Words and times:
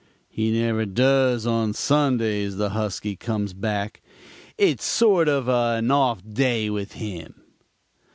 "'He 0.29 0.49
never 0.49 0.87
does 0.87 1.45
on 1.45 1.73
Sundays,' 1.75 2.55
the 2.57 2.71
husky 2.71 3.15
comes 3.15 3.53
back. 3.53 4.01
'It's 4.57 4.83
sort 4.83 5.29
of 5.29 5.47
an 5.47 5.91
off 5.91 6.23
day 6.27 6.71
with 6.71 6.93
him.' 6.93 7.43